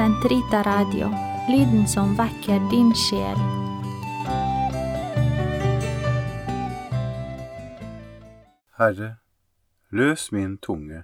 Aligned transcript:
Sentrita 0.00 0.62
Radio, 0.62 1.10
lyden 1.48 1.88
som 1.88 2.14
vekker 2.16 2.70
din 2.70 2.94
sjel. 2.96 3.36
Herre, 8.78 9.08
løs 9.90 10.32
min 10.32 10.54
tunge, 10.58 11.02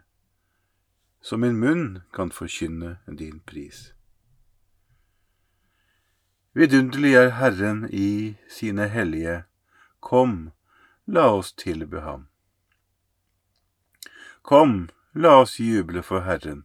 så 1.21 1.37
min 1.37 1.59
munn 1.61 2.01
kan 2.17 2.33
forkynne 2.33 2.95
din 3.19 3.43
pris. 3.45 3.93
Vidunderlig 6.55 7.13
er 7.21 7.29
Herren 7.37 7.83
i 7.93 8.39
sine 8.49 8.87
hellige, 8.89 9.43
kom, 10.01 10.55
la 11.05 11.27
oss 11.35 11.53
tilbe 11.53 12.01
ham. 12.01 12.25
Kom, 14.41 14.89
la 15.13 15.43
oss 15.43 15.59
juble 15.61 16.01
for 16.03 16.25
Herren, 16.25 16.65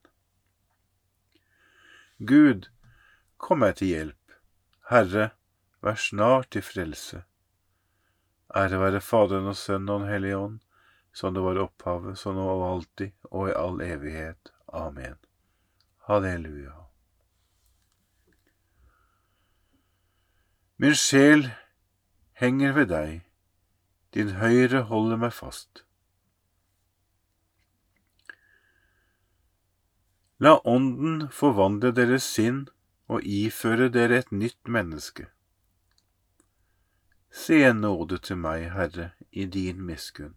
Gud, 2.27 2.67
kom 3.37 3.63
meg 3.63 3.79
til 3.79 3.87
hjelp. 3.87 4.33
Herre, 4.91 5.31
vær 5.81 5.97
snart 5.97 6.51
til 6.53 6.61
frelse. 6.61 7.23
Ære 8.55 8.77
være 8.79 9.01
Faderen 9.01 9.47
og 9.49 9.55
Sønnen 9.55 9.89
og 9.89 10.03
Den 10.03 10.11
hellige 10.11 10.37
ånd, 10.37 10.59
som 11.13 11.33
det 11.33 11.43
var 11.43 11.57
opphavet, 11.63 12.17
så 12.19 12.33
nå 12.35 12.45
og 12.45 12.67
alltid 12.67 13.11
og 13.31 13.49
i 13.49 13.55
all 13.57 13.81
evighet. 13.81 14.53
Amen. 14.67 15.17
Halleluja. 16.07 16.75
Min 20.77 20.95
sjel 20.95 21.47
henger 22.37 22.73
ved 22.77 22.87
deg, 22.93 23.21
din 24.13 24.35
høyre 24.37 24.81
holder 24.89 25.17
meg 25.17 25.33
fast. 25.33 25.85
La 30.41 30.57
Ånden 30.65 31.27
forvandle 31.29 31.93
deres 31.93 32.25
sinn 32.25 32.65
og 33.07 33.21
iføre 33.23 33.91
dere 33.93 34.23
et 34.23 34.31
nytt 34.33 34.67
menneske. 34.67 35.29
Se 37.31 37.61
nåde 37.73 38.17
til 38.17 38.41
meg, 38.41 38.71
Herre, 38.73 39.11
i 39.31 39.45
din 39.45 39.83
miskunn 39.85 40.35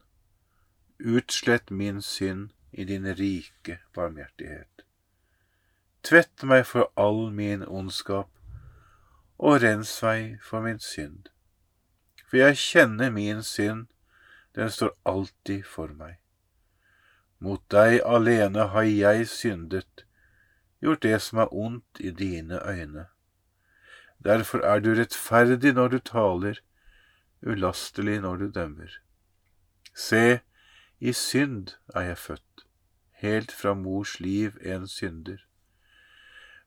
utslett 0.99 1.71
min 1.71 2.03
synd 2.03 2.51
i 2.71 2.85
din 2.85 3.15
rike 3.15 3.79
barmhjertighet. 3.95 4.85
Tvett 6.03 6.43
meg 6.43 6.67
for 6.67 6.91
all 6.97 7.31
min 7.33 7.65
ondskap, 7.65 8.31
og 9.39 9.63
rens 9.63 9.93
meg 10.03 10.39
for 10.43 10.65
min 10.65 10.79
synd. 10.79 11.29
For 12.29 12.41
jeg 12.41 12.57
kjenner 12.61 13.11
min 13.11 13.43
synd, 13.43 13.87
den 14.55 14.71
står 14.71 14.95
alltid 15.05 15.65
for 15.65 15.89
meg. 15.89 16.21
Mot 17.44 17.60
deg 17.69 17.99
alene 18.09 18.71
har 18.72 18.87
jeg 18.88 19.27
syndet, 19.28 20.05
gjort 20.81 21.03
det 21.05 21.19
som 21.21 21.43
er 21.43 21.50
ondt 21.53 22.00
i 22.00 22.10
dine 22.10 22.60
øyne. 22.65 23.05
Derfor 24.25 24.65
er 24.65 24.81
du 24.81 24.94
rettferdig 24.97 25.75
når 25.77 25.88
du 25.88 25.99
taler, 25.99 26.60
ulastelig 27.44 28.21
når 28.25 28.37
du 28.37 28.47
dømmer. 28.50 28.94
Se, 29.94 30.41
i 31.00 31.12
synd 31.12 31.75
er 31.94 32.09
jeg 32.09 32.19
født, 32.19 32.65
helt 33.21 33.53
fra 33.53 33.75
mors 33.75 34.16
liv 34.21 34.56
en 34.62 34.88
synder. 34.88 35.44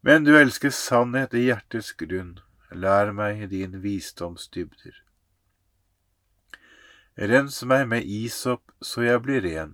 Men 0.01 0.29
du 0.29 0.35
elsker 0.37 0.69
sannhet 0.69 1.33
i 1.33 1.47
hjertets 1.47 1.89
grunn, 1.97 2.37
lær 2.71 3.15
meg 3.17 3.47
din 3.49 3.81
visdomsdybder. 3.81 5.01
Rens 7.17 7.63
meg 7.65 7.87
med 7.89 8.05
isop 8.05 8.75
så 8.81 9.01
jeg 9.01 9.25
blir 9.25 9.41
ren, 9.41 9.73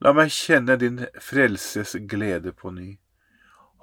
La 0.00 0.12
meg 0.12 0.30
kjenne 0.30 0.76
din 0.76 1.00
frelses 1.20 1.96
glede 2.10 2.52
på 2.52 2.70
ny, 2.70 2.98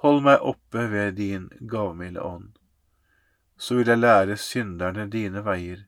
hold 0.04 0.22
meg 0.26 0.44
oppe 0.46 0.86
ved 0.92 1.16
din 1.18 1.48
gavmilde 1.60 2.22
ånd. 2.22 2.52
Så 3.58 3.80
vil 3.80 3.88
jeg 3.88 4.02
lære 4.02 4.38
synderne 4.38 5.08
dine 5.10 5.42
veier, 5.46 5.86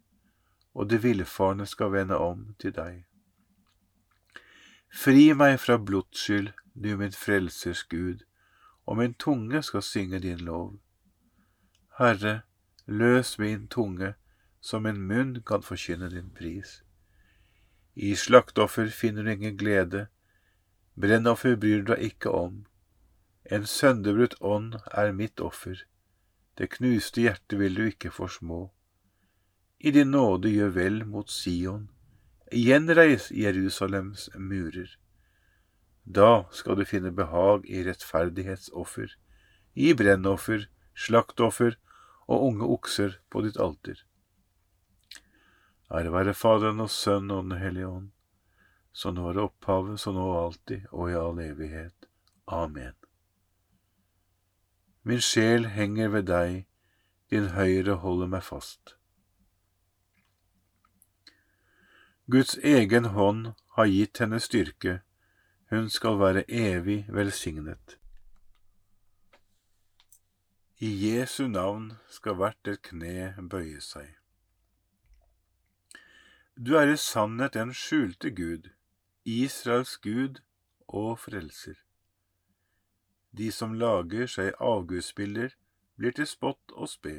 og 0.73 0.89
de 0.89 0.97
villfarne 1.01 1.65
skal 1.65 1.91
vende 1.93 2.17
om 2.17 2.47
til 2.59 2.73
deg. 2.73 3.03
Fri 4.95 5.33
meg 5.33 5.59
fra 5.59 5.77
blodsskyld, 5.77 6.53
du 6.73 6.95
min 6.97 7.11
frelsers 7.11 7.83
Gud, 7.83 8.25
og 8.85 8.97
min 8.97 9.13
tunge 9.13 9.61
skal 9.63 9.83
synge 9.83 10.19
din 10.19 10.41
lov. 10.47 10.79
Herre, 11.99 12.41
løs 12.85 13.37
min 13.39 13.67
tunge, 13.67 14.13
så 14.61 14.79
min 14.79 15.01
munn 15.07 15.37
kan 15.45 15.61
forkynne 15.61 16.09
din 16.09 16.31
pris. 16.35 16.81
I 17.95 18.15
slakteoffer 18.15 18.89
finner 18.89 19.23
du 19.23 19.31
ingen 19.31 19.57
glede, 19.57 20.07
brennoffer 20.95 21.55
bryr 21.59 21.83
du 21.83 21.93
deg 21.93 22.07
ikke 22.11 22.31
om. 22.31 22.63
En 23.45 23.67
sønderbrutt 23.69 24.37
ånd 24.41 24.79
er 24.91 25.11
mitt 25.13 25.41
offer, 25.43 25.83
det 26.57 26.71
knuste 26.77 27.25
hjertet 27.25 27.59
vil 27.59 27.75
du 27.75 27.83
ikke 27.89 28.13
forsmå. 28.15 28.69
I 29.79 29.91
din 29.91 30.13
nåde 30.15 30.49
gjør 30.53 30.71
vel 30.77 31.01
mot 31.05 31.29
Sion, 31.29 31.89
Gjenreis 32.55 33.27
Jerusalems 33.35 34.29
murer. 34.39 34.87
Da 36.05 36.45
skal 36.55 36.79
du 36.79 36.85
finne 36.87 37.11
behag 37.11 37.67
i 37.67 37.83
rettferdighetsoffer, 37.83 39.11
i 39.75 39.91
brennoffer, 39.97 40.69
slaktoffer 40.95 41.75
og 42.29 42.47
unge 42.47 42.71
okser 42.77 43.19
på 43.29 43.43
ditt 43.43 43.59
alter. 43.59 43.99
Ære 45.91 46.13
være 46.13 46.33
Faderen 46.33 46.79
og 46.79 46.89
Sønnen 46.89 47.35
og 47.35 47.49
Den 47.49 47.59
hellige 47.59 47.89
ånd, 47.89 48.11
så 48.95 49.11
nå 49.11 49.29
er 49.29 49.35
det 49.35 49.43
opphavet, 49.43 49.99
så 49.99 50.13
nå 50.15 50.23
og 50.23 50.37
alltid 50.39 50.85
og 50.91 51.09
i 51.11 51.17
all 51.19 51.39
evighet. 51.43 52.07
Amen. 52.47 52.95
Min 55.03 55.19
sjel 55.21 55.67
henger 55.75 56.13
ved 56.13 56.29
deg, 56.29 56.61
din 57.29 57.49
høyre 57.57 57.97
holder 57.99 58.29
meg 58.31 58.45
fast. 58.47 58.95
Guds 62.31 62.55
egen 62.63 63.11
hånd 63.17 63.51
har 63.75 63.91
gitt 63.91 64.23
henne 64.23 64.39
styrke, 64.39 65.01
hun 65.69 65.89
skal 65.91 66.15
være 66.21 66.45
evig 66.47 67.03
velsignet. 67.11 67.97
I 70.79 70.89
Jesu 71.03 71.47
navn 71.47 71.91
skal 72.09 72.39
hvert 72.39 72.71
et 72.71 72.81
kne 72.87 73.33
bøye 73.51 73.83
seg. 73.83 74.07
Du 76.55 76.77
er 76.79 76.87
i 76.87 76.97
sannhet 76.97 77.59
den 77.59 77.75
skjulte 77.75 78.31
Gud, 78.31 78.71
Israels 79.25 79.97
Gud 79.97 80.41
og 80.87 81.19
frelser. 81.19 81.79
De 83.33 83.51
som 83.51 83.73
lager 83.73 84.27
seg 84.29 84.51
avgudsbilder, 84.61 85.55
blir 85.97 86.13
til 86.13 86.27
spott 86.29 86.73
og 86.77 86.91
spe. 86.91 87.15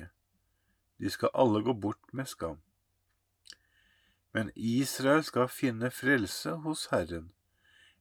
De 1.03 1.11
skal 1.11 1.35
alle 1.35 1.65
gå 1.67 1.73
bort 1.75 2.13
med 2.13 2.29
skam. 2.31 2.61
Men 4.33 4.53
Israel 4.55 5.25
skal 5.27 5.49
finne 5.51 5.91
frelse 5.91 6.53
hos 6.63 6.85
Herren. 6.93 7.33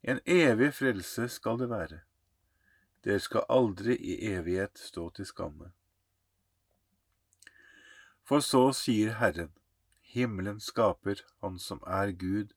En 0.04 0.20
evig 0.26 0.74
frelse 0.78 1.26
skal 1.30 1.58
det 1.64 1.70
være. 1.72 2.04
Dere 3.02 3.24
skal 3.26 3.50
aldri 3.50 3.96
i 3.98 4.20
evighet 4.36 4.78
stå 4.78 5.10
til 5.18 5.26
skamme. 5.26 5.72
For 8.22 8.46
så 8.46 8.70
sier 8.74 9.18
Herren, 9.18 9.50
himmelen 10.14 10.62
skaper 10.62 11.26
Han 11.42 11.58
som 11.60 11.82
er 11.88 12.14
Gud, 12.14 12.54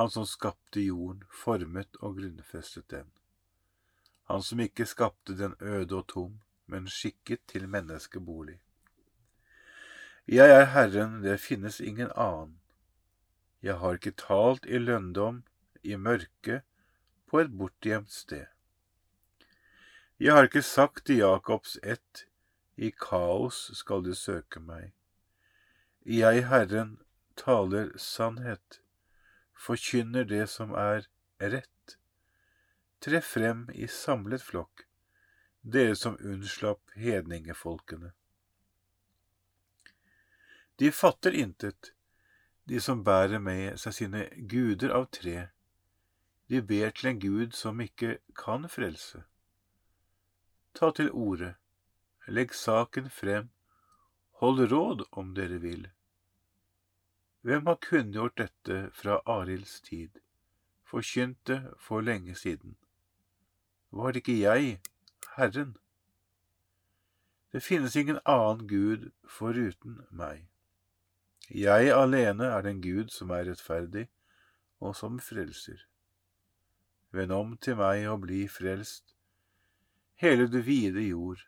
Han 0.00 0.10
som 0.10 0.26
skapte 0.26 0.80
jorden, 0.80 1.24
formet 1.28 1.98
og 2.00 2.14
grunnfestet 2.16 2.86
den. 2.88 3.10
Han 4.32 4.40
som 4.40 4.62
ikke 4.64 4.86
skapte 4.88 5.36
den 5.36 5.52
øde 5.60 5.98
og 5.98 6.06
tom, 6.08 6.38
men 6.72 6.88
skikket 6.88 7.42
til 7.52 7.66
menneskebolig. 7.68 8.56
Jeg 10.24 10.56
er 10.56 10.64
Herren, 10.72 11.20
det 11.20 11.36
finnes 11.44 11.82
ingen 11.84 12.08
annen. 12.16 12.56
Jeg 13.60 13.76
har 13.84 14.00
ikke 14.00 14.16
talt 14.16 14.64
i 14.64 14.80
lønndom, 14.80 15.44
i 15.82 16.00
mørke, 16.00 16.62
på 17.28 17.44
et 17.44 17.52
bortgjemt 17.52 18.12
sted. 18.12 18.48
Jeg 20.16 20.32
har 20.32 20.48
ikke 20.48 20.64
sagt 20.64 21.06
til 21.06 21.20
Jakobs 21.26 21.76
ett, 21.84 22.24
i 22.76 22.88
kaos 22.88 23.66
skal 23.76 24.08
du 24.08 24.14
søke 24.14 24.64
meg. 24.64 24.94
Jeg, 26.08 26.46
Herren, 26.48 27.02
taler 27.36 27.98
sannhet, 27.98 28.80
forkynner 29.60 30.24
det 30.24 30.46
som 30.50 30.72
er 30.78 31.06
rett 31.40 31.96
Tre 33.00 33.20
frem 33.24 33.62
i 33.72 33.86
samlet 33.88 34.42
flokk, 34.44 34.82
dere 35.62 35.94
som 35.96 36.18
unnslapp 36.20 36.92
hedningefolkene. 37.00 38.10
De 40.76 40.90
fatter 40.92 41.32
intet, 41.32 41.94
de 42.68 42.80
som 42.80 43.00
bærer 43.04 43.40
med 43.40 43.80
seg 43.80 43.96
sine 43.96 44.26
guder 44.52 44.92
av 44.98 45.06
tre. 45.16 45.48
De 46.52 46.60
ber 46.60 46.92
til 46.92 47.08
en 47.10 47.22
gud 47.24 47.56
som 47.56 47.80
ikke 47.80 48.18
kan 48.36 48.68
frelse. 48.68 49.22
Ta 50.76 50.92
til 50.92 51.08
orde, 51.08 51.54
legg 52.28 52.52
saken 52.52 53.08
frem, 53.08 53.48
hold 54.44 54.60
råd 54.74 55.06
om 55.16 55.32
dere 55.40 55.56
vil. 55.64 55.88
Hvem 57.40 57.66
har 57.66 57.78
kunngjort 57.80 58.38
dette 58.38 58.90
fra 58.92 59.20
Arilds 59.26 59.80
tid, 59.80 60.20
forkynt 60.84 61.46
det 61.46 61.74
for 61.78 62.00
lenge 62.00 62.34
siden? 62.34 62.76
var 63.90 64.12
det 64.12 64.16
ikke 64.16 64.40
jeg, 64.40 64.80
Herren. 65.36 65.76
Det 67.52 67.62
finnes 67.62 67.96
ingen 67.96 68.18
annen 68.24 68.68
Gud 68.68 69.10
foruten 69.28 70.00
meg. 70.10 70.46
Jeg 71.50 71.90
alene 71.92 72.44
er 72.44 72.62
den 72.62 72.82
Gud 72.82 73.08
som 73.08 73.30
er 73.30 73.48
rettferdig, 73.50 74.08
og 74.80 74.96
som 74.96 75.18
frelser. 75.20 75.86
Vend 77.10 77.32
om 77.32 77.56
til 77.56 77.76
meg 77.76 78.06
og 78.08 78.20
bli 78.20 78.44
frelst, 78.48 79.16
hele 80.14 80.46
du 80.46 80.60
vide 80.62 81.02
jord, 81.08 81.42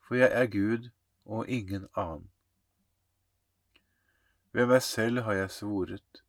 for 0.00 0.14
jeg 0.14 0.28
er 0.32 0.46
Gud 0.46 0.90
og 1.24 1.48
ingen 1.48 1.88
annen. 1.96 2.28
Ved 4.52 4.66
meg 4.66 4.82
selv 4.82 5.20
har 5.26 5.32
jeg 5.32 5.50
svoret. 5.50 6.22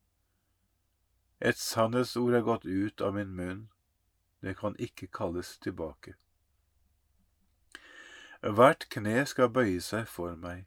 Et 1.40 1.56
sannhetsord 1.56 2.34
er 2.34 2.44
gått 2.44 2.64
ut 2.64 3.00
av 3.00 3.14
min 3.16 3.30
munn, 3.36 3.68
det 4.44 4.58
kan 4.58 4.76
ikke 4.78 5.06
kalles 5.06 5.58
tilbake. 5.58 6.14
Hvert 8.40 8.86
kne 8.92 9.24
skal 9.28 9.48
bøye 9.52 9.80
seg 9.84 10.08
for 10.08 10.36
meg, 10.36 10.66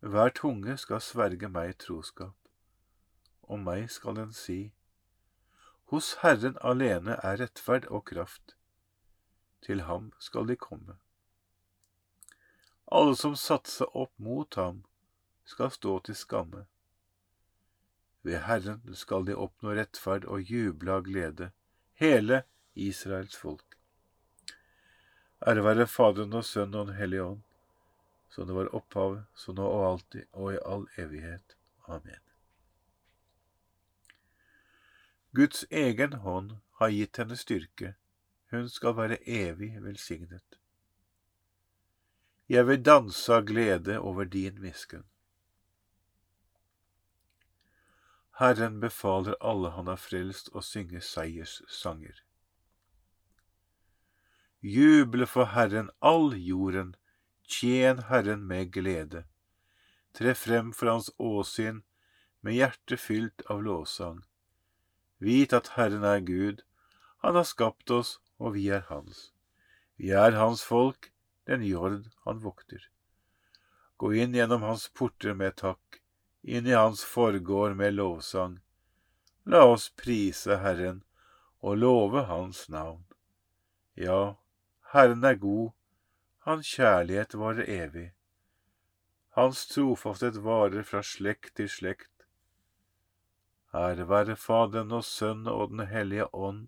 hver 0.00 0.32
tunge 0.36 0.76
skal 0.80 1.00
sverge 1.00 1.48
meg 1.48 1.76
troskap. 1.80 2.36
Om 3.42 3.64
meg 3.68 3.90
skal 3.90 4.16
den 4.16 4.32
si, 4.32 4.72
Hos 5.92 6.14
Herren 6.22 6.56
alene 6.60 7.18
er 7.20 7.36
rettferd 7.40 7.84
og 7.92 8.06
kraft, 8.08 8.54
til 9.60 9.84
ham 9.88 10.12
skal 10.18 10.48
de 10.48 10.56
komme. 10.56 10.96
Alle 12.88 13.16
som 13.16 13.36
satser 13.36 13.92
opp 13.96 14.12
mot 14.16 14.54
ham, 14.56 14.84
skal 15.44 15.70
stå 15.70 15.98
til 16.06 16.16
skamme. 16.16 16.64
Ved 18.22 18.38
Herren 18.46 18.94
skal 18.94 19.26
de 19.26 19.34
oppnå 19.34 19.74
rettferd 19.76 20.24
og 20.24 20.42
juble 20.46 20.92
av 20.94 21.06
glede, 21.06 21.50
hele 21.98 22.42
Israels 22.74 23.36
folk. 23.36 23.78
Ære 25.46 25.64
være 25.64 25.86
Faderen 25.90 26.32
og 26.38 26.44
Sønnen 26.44 26.80
og 26.80 26.86
Den 26.86 26.96
hellige 26.96 27.24
ånd, 27.24 27.40
som 28.30 28.46
det 28.46 28.54
var 28.54 28.74
opphavet, 28.74 29.24
så 29.34 29.52
nå 29.52 29.66
og 29.66 29.86
alltid 29.90 30.28
og 30.32 30.54
i 30.54 30.60
all 30.64 30.86
evighet. 30.96 31.56
Amen. 31.88 32.22
Guds 35.34 35.64
egen 35.70 36.12
hånd 36.12 36.56
har 36.78 36.94
gitt 36.94 37.18
henne 37.18 37.36
styrke, 37.36 37.94
hun 38.52 38.68
skal 38.68 38.96
være 38.96 39.18
evig 39.24 39.72
velsignet. 39.82 40.58
Jeg 42.48 42.66
vil 42.68 42.82
danse 42.84 43.32
av 43.32 43.46
glede 43.48 43.96
over 43.98 44.28
din 44.28 44.60
miskunn. 44.60 45.06
Herren 48.40 48.80
befaler 48.80 49.36
alle 49.40 49.70
han 49.76 49.90
har 49.92 50.00
frelst 50.00 50.48
å 50.56 50.62
synge 50.64 51.02
seierssanger. 51.04 52.22
Juble 54.62 55.26
for 55.26 55.52
Herren 55.52 55.90
all 56.00 56.32
jorden, 56.38 56.94
tjen 57.44 58.04
Herren 58.08 58.46
med 58.46 58.72
glede. 58.72 59.24
Tre 60.16 60.34
frem 60.38 60.72
for 60.72 60.88
Hans 60.88 61.10
åsyn 61.18 61.82
med 62.40 62.56
hjertet 62.56 63.00
fylt 63.00 63.44
av 63.52 63.62
lovsang. 63.66 64.22
Vit 65.22 65.52
at 65.52 65.74
Herren 65.76 66.04
er 66.04 66.20
Gud, 66.20 66.62
Han 67.22 67.36
har 67.38 67.46
skapt 67.46 67.90
oss, 67.90 68.18
og 68.38 68.54
vi 68.56 68.66
er 68.74 68.82
Hans. 68.88 69.30
Vi 69.96 70.10
er 70.10 70.34
Hans 70.34 70.64
folk, 70.66 71.12
den 71.46 71.62
jord 71.62 72.08
Han 72.24 72.42
vokter. 72.42 72.88
Gå 73.98 74.10
inn 74.18 74.34
gjennom 74.34 74.62
Hans 74.66 74.88
porter 74.88 75.34
med 75.38 75.54
takk, 75.60 76.01
inn 76.42 76.66
i 76.66 76.74
Hans 76.74 77.04
forgård 77.04 77.76
med 77.76 77.94
lovsang. 77.94 78.58
La 79.44 79.64
oss 79.66 79.88
prise 79.88 80.58
Herren 80.62 81.02
og 81.60 81.78
love 81.78 82.24
Hans 82.30 82.68
navn. 82.68 83.04
Ja, 83.94 84.34
Herren 84.92 85.24
er 85.24 85.34
god, 85.34 85.70
hans 86.46 86.66
kjærlighet 86.66 87.34
varer 87.38 87.68
evig. 87.70 88.08
Hans 89.36 89.66
trofasthet 89.70 90.36
varer 90.44 90.82
fra 90.84 91.02
slekt 91.06 91.54
til 91.56 91.70
slekt. 91.70 92.26
Ære 93.72 94.08
være 94.08 94.36
Faderen 94.36 94.92
og 94.92 95.04
Sønnen 95.08 95.48
og 95.48 95.70
Den 95.70 95.86
hellige 95.88 96.26
ånd, 96.34 96.66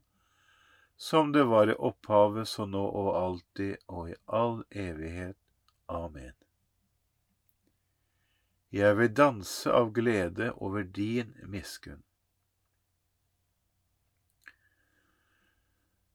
som 0.96 1.32
det 1.32 1.44
var 1.50 1.68
i 1.68 1.74
opphavet, 1.74 2.48
så 2.48 2.64
nå 2.64 2.84
og 2.86 3.10
alltid 3.18 3.76
og 3.88 4.10
i 4.10 4.16
all 4.26 4.62
evighet. 4.70 5.36
Amen. 5.88 6.32
Jeg 8.74 8.98
vil 8.98 9.12
danse 9.14 9.70
av 9.70 9.92
glede 9.94 10.50
over 10.58 10.82
din 10.82 11.36
miskunn. 11.46 12.02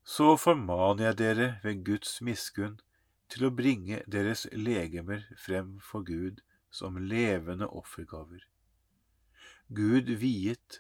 så 0.10 0.34
formaner 0.42 1.10
jeg 1.10 1.18
dere 1.20 1.48
ved 1.64 1.82
Guds 1.86 2.16
miskunn 2.26 2.80
til 3.30 3.46
å 3.46 3.54
bringe 3.54 4.00
deres 4.10 4.48
legemer 4.58 5.28
frem 5.38 5.76
for 5.86 6.06
Gud 6.08 6.40
som 6.74 6.98
levende 7.12 7.68
offergaver. 7.82 8.42
Gud 9.70 10.10
viet 10.24 10.80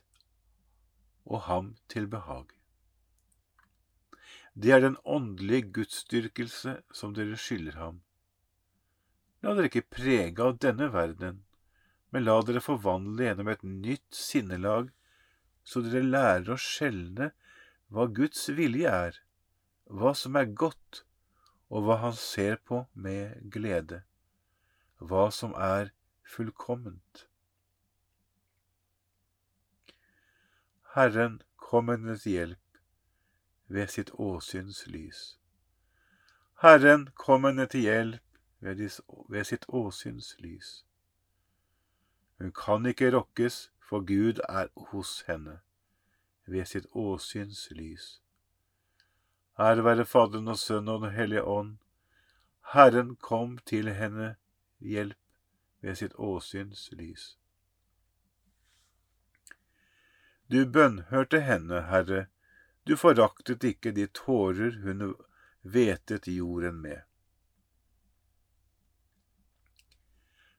og 1.29 1.45
ham 1.45 1.75
til 1.93 2.09
behag. 2.09 2.55
Det 4.57 4.73
er 4.73 4.81
den 4.81 4.97
åndelige 5.05 5.69
gudsdyrkelse 5.77 6.79
som 6.91 7.13
dere 7.13 7.37
skylder 7.37 7.77
ham. 7.77 8.01
La 9.45 9.53
dere 9.53 9.69
ikke 9.69 9.85
prege 9.93 10.41
av 10.41 10.57
denne 10.57 10.89
verden, 10.91 11.43
men 12.11 12.25
la 12.25 12.39
dere 12.45 12.61
forvandle 12.63 13.27
gjennom 13.27 13.51
et 13.51 13.63
nytt 13.63 14.15
sinnelag, 14.15 14.89
så 15.63 15.83
dere 15.85 16.05
lærer 16.05 16.53
å 16.53 16.57
skjelne 16.57 17.31
hva 17.93 18.07
Guds 18.19 18.47
vilje 18.57 18.89
er, 18.89 19.19
hva 19.85 20.13
som 20.17 20.37
er 20.39 20.49
godt 20.63 21.03
og 21.69 21.85
hva 21.85 21.99
han 22.03 22.15
ser 22.17 22.57
på 22.65 22.83
med 22.93 23.49
glede, 23.53 24.03
hva 24.97 25.29
som 25.33 25.53
er 25.53 25.91
fullkomment. 26.25 27.25
Herren 30.95 31.41
kom 31.55 31.93
til 31.93 32.31
hjelp 32.33 32.79
ved 33.69 33.87
sitt 33.93 34.09
åsyns 34.17 34.87
lys. 34.87 35.37
Herren 36.63 37.09
kom 37.15 37.45
henne 37.45 37.67
til 37.69 37.85
hjelp 37.85 38.39
ved 38.59 39.43
sitt 39.45 39.69
åsyns 39.69 40.33
lys. 40.41 40.88
Hun 42.39 42.51
kan 42.51 42.85
ikke 42.85 43.11
rokkes, 43.15 43.71
for 43.79 43.99
Gud 43.99 44.39
er 44.49 44.67
hos 44.91 45.21
henne 45.27 45.59
ved 46.45 46.65
sitt 46.65 46.85
åsyns 46.95 47.67
lys. 47.71 48.21
Ære 49.59 49.83
være 49.83 50.05
Faderen 50.05 50.47
og 50.47 50.57
Sønnen 50.57 50.93
og 50.93 51.01
Den 51.01 51.11
hellige 51.11 51.43
ånd. 51.43 51.77
Herren 52.73 53.15
kom 53.15 53.57
til 53.57 53.89
henne 53.93 54.35
hjelp 54.79 55.17
ved 55.81 55.95
sitt 55.95 56.15
åsyns 56.15 56.89
lys. 56.91 57.35
Du 60.51 60.63
bønnhørte 60.65 61.41
henne, 61.41 61.81
Herre, 61.91 62.25
du 62.87 62.95
foraktet 62.95 63.63
ikke 63.63 63.91
de 63.91 64.07
tårer 64.07 64.79
hun 64.83 65.13
vetet 65.63 66.27
jorden 66.27 66.81
med. 66.81 67.08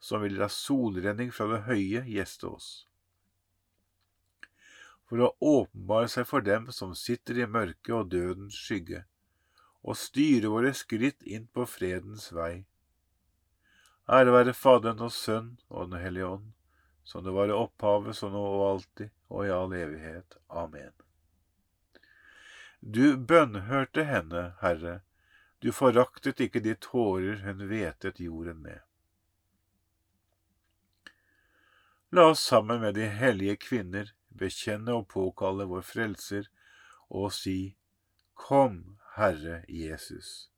som 0.00 0.22
vil 0.22 0.36
la 0.38 0.48
solrenning 0.52 1.32
fra 1.32 1.48
det 1.50 1.64
høye 1.66 2.04
gjeste 2.08 2.48
oss. 2.50 2.70
For 5.06 5.22
å 5.22 5.34
åpenbare 5.38 6.10
seg 6.10 6.26
for 6.26 6.42
dem 6.42 6.70
som 6.74 6.94
sitter 6.98 7.38
i 7.38 7.46
mørket 7.46 7.92
og 7.94 8.10
dødens 8.10 8.58
skygge, 8.58 9.04
og 9.86 9.98
styre 9.98 10.50
våre 10.50 10.72
skritt 10.74 11.22
inn 11.22 11.46
på 11.54 11.66
fredens 11.70 12.32
vei. 12.34 12.66
Ære 14.10 14.34
være 14.34 14.54
Faderen 14.54 15.02
og 15.02 15.12
Sønn 15.14 15.56
og 15.68 15.90
Den 15.90 16.00
hellige 16.02 16.30
ånd, 16.36 16.52
som 17.06 17.24
det 17.24 17.34
var 17.34 17.50
i 17.50 17.54
opphavet, 17.54 18.16
så 18.18 18.30
nå 18.30 18.42
og 18.42 18.64
alltid, 18.66 19.10
og 19.30 19.46
i 19.46 19.52
all 19.54 19.74
evighet. 19.74 20.38
Amen. 20.50 20.94
Du 22.80 23.16
bønnhørte 23.16 24.04
henne, 24.06 24.52
Herre, 24.60 25.00
du 25.62 25.72
foraktet 25.74 26.42
ikke 26.42 26.62
de 26.62 26.74
tårer 26.78 27.40
hun 27.46 27.64
vetet 27.70 28.20
jorden 28.22 28.60
med. 28.62 28.85
La 32.10 32.28
oss 32.30 32.40
sammen 32.40 32.80
med 32.80 32.94
de 32.94 33.06
hellige 33.06 33.56
kvinner 33.56 34.12
bekjenne 34.28 34.94
og 34.94 35.08
påkalle 35.10 35.66
vår 35.66 35.82
Frelser 35.82 36.46
og 37.10 37.32
si, 37.34 37.76
Kom, 38.36 38.98
Herre 39.16 39.62
Jesus. 39.68 40.50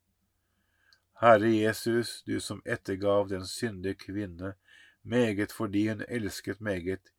Herre 1.21 1.49
Jesus, 1.49 2.23
du 2.27 2.39
som 2.39 2.61
ettergav 2.65 3.29
den 3.29 3.47
syndige 3.47 3.97
kvinne 4.05 4.53
meget 5.01 5.51
fordi 5.51 5.87
hun 5.87 6.03
elsket 6.07 6.61
meget, 6.61 7.11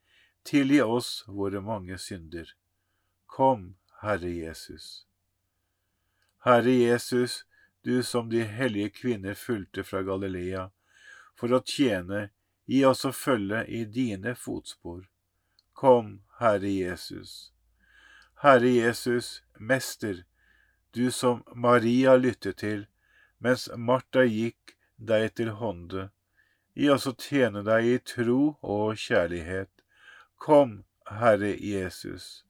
tilgi 0.45 0.81
oss 0.81 1.25
våre 1.27 1.61
mange 1.61 1.99
synder. 1.99 2.53
Kom, 3.27 3.75
Herre 4.03 4.31
Jesus. 4.31 5.07
Herre 6.45 6.73
Jesus, 6.73 7.47
du 7.85 8.03
som 8.03 8.31
de 8.31 8.45
hellige 8.45 8.91
kvinner 8.91 9.35
fulgte 9.35 9.85
fra 9.85 10.03
Galilea, 10.03 10.69
for 11.37 11.53
å 11.53 11.61
tjene, 11.65 12.29
gi 12.71 12.85
oss 12.87 13.03
å 13.09 13.11
følge 13.11 13.65
i 13.67 13.85
dine 13.99 14.37
fotspor. 14.39 15.01
Kom, 15.75 16.21
Herre 16.39 16.71
Jesus. 16.71 17.51
Herre 18.43 18.71
Jesus, 18.71 19.43
Mester, 19.59 20.21
du 20.95 21.11
som 21.11 21.43
Maria 21.55 22.15
lyttet 22.17 22.61
til, 22.63 22.85
mens 23.43 23.67
Martha 23.89 24.23
gikk 24.23 24.77
deg 25.11 25.33
til 25.41 25.51
hånde. 25.59 26.11
Gi 26.79 26.93
oss 26.95 27.09
å 27.11 27.15
tjene 27.19 27.65
deg 27.67 27.89
i 27.89 27.97
tro 28.13 28.39
og 28.63 29.03
kjærlighet. 29.03 29.73
Kom, 30.39 30.85
Herre 31.11 31.51
Jesus. 31.59 32.45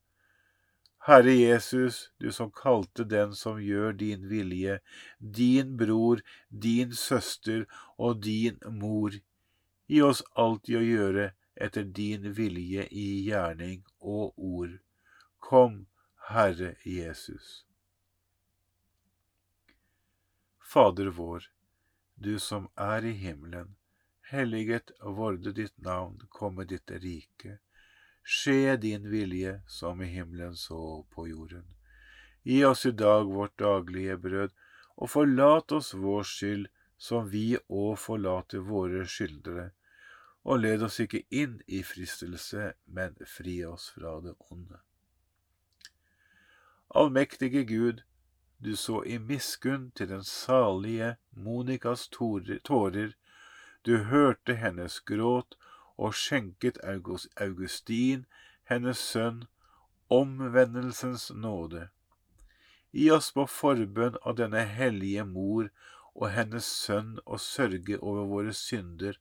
Herre 1.09 1.33
Jesus, 1.33 2.11
du 2.21 2.29
som 2.29 2.53
kalte 2.53 3.09
den 3.09 3.33
som 3.33 3.57
gjør 3.57 3.97
din 3.97 4.29
vilje, 4.29 4.79
din 5.19 5.73
bror, 5.81 6.21
din 6.53 6.93
søster 6.93 7.65
og 7.97 8.21
din 8.29 8.61
mor. 8.69 9.17
Gi 9.91 10.03
oss 10.07 10.21
alltid 10.39 10.77
å 10.79 10.81
gjøre 10.87 11.23
etter 11.67 11.87
din 11.99 12.29
vilje 12.37 12.85
i 12.95 13.07
gjerning 13.27 13.81
og 13.99 14.37
ord. 14.39 14.77
Kom, 15.43 15.81
Herre 16.29 16.77
Jesus. 16.87 17.65
Fader 20.73 21.11
vår, 21.17 21.49
du 22.15 22.39
som 22.39 22.69
er 22.79 23.09
i 23.11 23.17
himmelen. 23.19 23.73
Helliget 24.31 24.93
vorde 25.03 25.51
ditt 25.59 25.75
navn, 25.83 26.23
komme 26.29 26.69
ditt 26.71 26.95
rike. 27.03 27.57
Skje 28.23 28.77
din 28.87 29.11
vilje 29.11 29.57
som 29.67 30.07
i 30.07 30.13
himmelen 30.13 30.55
så 30.55 31.03
på 31.11 31.27
jorden. 31.33 31.67
Gi 32.47 32.63
oss 32.65 32.87
i 32.87 32.95
dag 32.95 33.27
vårt 33.27 33.59
daglige 33.59 34.21
brød, 34.23 34.55
og 35.03 35.11
forlat 35.11 35.73
oss 35.73 35.91
vår 35.99 36.23
skyld, 36.37 36.71
som 36.95 37.27
vi 37.35 37.57
òg 37.67 37.99
forlater 37.99 38.63
våre 38.71 39.03
skyldere. 39.09 39.71
Og 40.45 40.63
led 40.63 40.83
oss 40.83 41.01
ikke 41.03 41.23
inn 41.31 41.59
i 41.69 41.83
fristelse, 41.85 42.73
men 42.87 43.17
fri 43.29 43.59
oss 43.65 43.91
fra 43.95 44.17
det 44.25 44.35
onde. 44.51 44.81
Allmektige 46.91 47.65
Gud, 47.65 48.03
du 48.65 48.77
så 48.77 49.03
i 49.03 49.19
miskunn 49.19 49.91
til 49.97 50.09
den 50.09 50.25
salige 50.25 51.17
Monikas 51.33 52.09
tårer, 52.09 53.13
du 53.87 53.97
hørte 53.97 54.55
hennes 54.55 55.01
gråt 55.01 55.57
og 55.97 56.15
skjenket 56.15 56.81
Augustin, 57.37 58.27
hennes 58.65 58.99
sønn, 58.99 59.45
omvendelsens 60.11 61.31
nåde. 61.31 61.89
Gi 62.93 63.11
oss 63.15 63.31
på 63.33 63.47
forbønn 63.47 64.19
av 64.27 64.37
denne 64.41 64.65
hellige 64.67 65.25
mor 65.25 65.69
og 66.15 66.31
hennes 66.35 66.67
sønn 66.67 67.19
å 67.25 67.39
sørge 67.39 68.01
over 68.01 68.27
våre 68.33 68.55
synder 68.57 69.21